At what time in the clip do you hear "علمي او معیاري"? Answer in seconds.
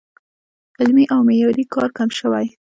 0.79-1.65